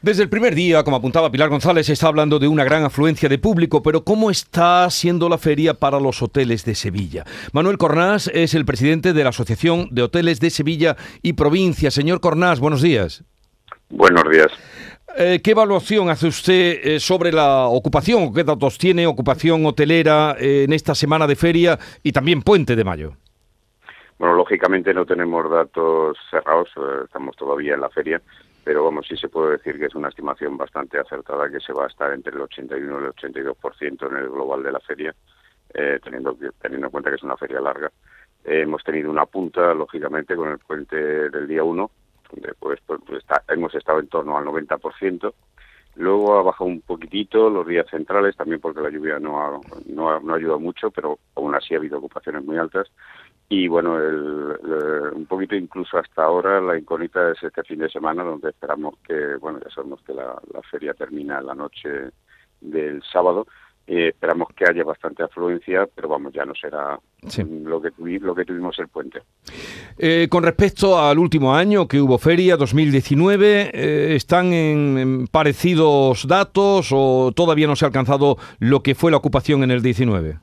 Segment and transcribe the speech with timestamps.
[0.00, 3.28] Desde el primer día, como apuntaba Pilar González, se está hablando de una gran afluencia
[3.28, 7.24] de público, pero ¿cómo está siendo la feria para los hoteles de Sevilla?
[7.52, 11.90] Manuel Cornás es el presidente de la Asociación de Hoteles de Sevilla y Provincia.
[11.90, 13.24] Señor Cornás, buenos días.
[13.88, 14.46] Buenos días.
[15.16, 18.32] Eh, ¿Qué evaluación hace usted eh, sobre la ocupación?
[18.32, 22.84] ¿Qué datos tiene ocupación hotelera eh, en esta semana de feria y también puente de
[22.84, 23.14] mayo?
[24.16, 26.68] Bueno, lógicamente no tenemos datos cerrados,
[27.04, 28.22] estamos todavía en la feria,
[28.68, 31.84] pero vamos, sí se puede decir que es una estimación bastante acertada que se va
[31.84, 35.14] a estar entre el 81 y el 82% en el global de la feria,
[35.72, 37.90] eh, teniendo, teniendo en cuenta que es una feria larga.
[38.44, 40.96] Eh, hemos tenido una punta, lógicamente, con el puente
[41.30, 41.90] del día 1,
[42.30, 45.32] donde pues, pues, hemos estado en torno al 90%.
[45.98, 50.10] Luego ha bajado un poquitito los días centrales, también porque la lluvia no ha, no
[50.10, 52.86] ha, no ayudado mucho, pero aún así ha habido ocupaciones muy altas.
[53.48, 54.58] Y bueno, el,
[55.12, 59.34] un poquito incluso hasta ahora la incógnita es este fin de semana donde esperamos que,
[59.40, 62.12] bueno, ya sabemos que la, feria termina la noche
[62.60, 63.48] del sábado,
[63.90, 67.00] eh, esperamos que haya bastante afluencia, pero vamos, ya no será
[67.64, 69.22] lo, que lo que tuvimos el puente.
[69.96, 76.90] Eh, con respecto al último año que hubo feria, 2019, eh, ¿están en, parecidos datos
[76.92, 80.38] o todavía no se ha alcanzado lo que fue la ocupación en el 19?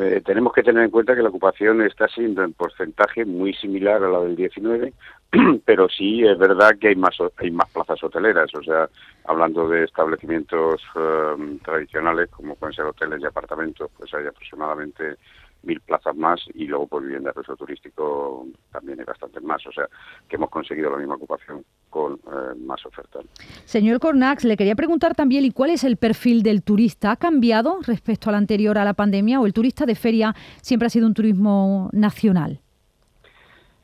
[0.00, 4.02] Eh, tenemos que tener en cuenta que la ocupación está siendo en porcentaje muy similar
[4.02, 4.92] a la del 19,
[5.64, 8.88] pero sí es verdad que hay más hay más plazas hoteleras, o sea,
[9.26, 15.16] hablando de establecimientos eh, tradicionales como pueden ser hoteles y apartamentos, pues hay aproximadamente
[15.62, 19.88] mil plazas más y luego por vivienda de turístico también hay bastantes más, o sea
[20.28, 22.18] que hemos conseguido la misma ocupación con
[22.74, 23.20] más oferta.
[23.64, 27.12] Señor Cornax, le quería preguntar también, ¿y cuál es el perfil del turista?
[27.12, 30.90] ¿Ha cambiado respecto al anterior a la pandemia o el turista de feria siempre ha
[30.90, 32.60] sido un turismo nacional?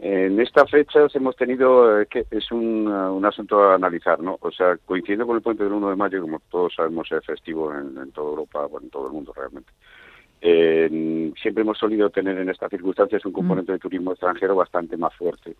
[0.03, 4.39] En esta fecha hemos tenido, que es un, un, asunto a analizar, ¿no?
[4.41, 7.75] O sea, coincidiendo con el puente del 1 de mayo, como todos sabemos es festivo
[7.75, 9.71] en, en toda Europa, bueno, en todo el mundo realmente.
[10.43, 15.15] Eh, siempre hemos solido tener en estas circunstancias un componente de turismo extranjero bastante más
[15.15, 15.55] fuerte.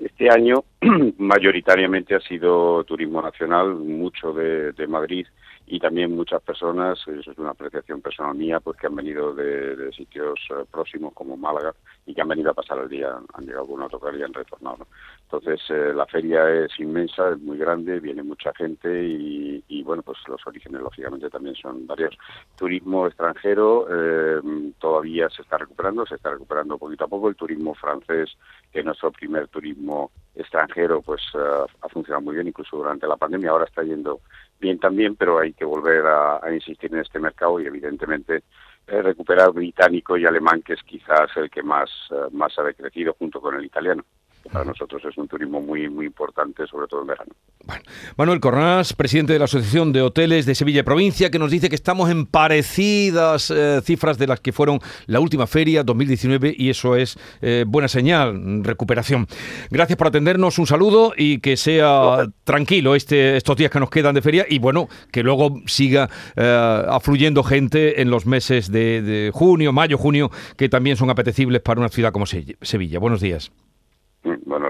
[0.00, 0.64] Este año
[1.18, 5.26] mayoritariamente ha sido turismo nacional, mucho de, de Madrid
[5.70, 9.92] y también muchas personas, eso es una apreciación personal mía, pues que han venido de,
[9.92, 11.74] sitios eh, próximos como Málaga
[12.06, 14.32] y que han venido a pasar el día, han llegado con un autocar y han
[14.32, 14.86] retornado.
[15.24, 20.02] Entonces eh, la feria es inmensa, es muy grande, viene mucha gente y, y, bueno,
[20.02, 22.16] pues los orígenes lógicamente también son varios.
[22.56, 24.40] Turismo extranjero eh,
[24.78, 27.28] todavía se está recuperando, se está recuperando poquito a poco.
[27.28, 28.30] El turismo francés,
[28.72, 29.87] que es nuestro primer turismo
[30.34, 34.20] extranjero, pues ha funcionado muy bien, incluso durante la pandemia, ahora está yendo
[34.60, 38.42] bien también, pero hay que volver a, insistir en este mercado y evidentemente
[38.86, 43.14] eh, recuperar británico y alemán, que es quizás el que más, eh, más ha decrecido
[43.18, 44.04] junto con el italiano
[44.48, 47.32] para nosotros es un turismo muy muy importante, sobre todo en verano.
[47.64, 47.82] Bueno,
[48.16, 51.68] Manuel Cornás, presidente de la Asociación de Hoteles de Sevilla y Provincia, que nos dice
[51.68, 56.70] que estamos en parecidas eh, cifras de las que fueron la última feria 2019 y
[56.70, 59.26] eso es eh, buena señal, recuperación.
[59.70, 64.14] Gracias por atendernos, un saludo y que sea tranquilo este, estos días que nos quedan
[64.14, 69.72] de feria y bueno, que luego siga eh, afluyendo gente en los meses de junio,
[69.72, 72.98] mayo, junio, que también son apetecibles para una ciudad como Sevilla.
[72.98, 73.52] Buenos días.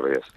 [0.09, 0.35] Buenos días.